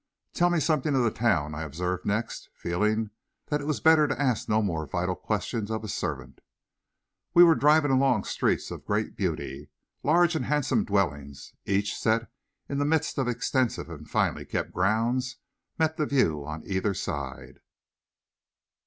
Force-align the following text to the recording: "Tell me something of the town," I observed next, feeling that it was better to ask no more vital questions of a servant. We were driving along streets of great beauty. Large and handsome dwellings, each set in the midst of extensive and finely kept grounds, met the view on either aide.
"Tell 0.33 0.49
me 0.49 0.59
something 0.59 0.95
of 0.95 1.03
the 1.03 1.11
town," 1.11 1.53
I 1.53 1.61
observed 1.61 2.07
next, 2.07 2.49
feeling 2.55 3.11
that 3.49 3.61
it 3.61 3.67
was 3.67 3.79
better 3.79 4.07
to 4.07 4.19
ask 4.19 4.49
no 4.49 4.63
more 4.63 4.87
vital 4.87 5.15
questions 5.15 5.69
of 5.69 5.83
a 5.83 5.87
servant. 5.87 6.41
We 7.35 7.43
were 7.43 7.53
driving 7.53 7.91
along 7.91 8.23
streets 8.23 8.71
of 8.71 8.83
great 8.87 9.15
beauty. 9.15 9.69
Large 10.01 10.35
and 10.35 10.45
handsome 10.45 10.85
dwellings, 10.85 11.53
each 11.65 11.95
set 11.95 12.31
in 12.67 12.79
the 12.79 12.83
midst 12.85 13.19
of 13.19 13.27
extensive 13.27 13.91
and 13.91 14.09
finely 14.09 14.43
kept 14.43 14.71
grounds, 14.71 15.37
met 15.77 15.97
the 15.97 16.07
view 16.07 16.47
on 16.47 16.63
either 16.65 16.95
aide. 17.07 17.59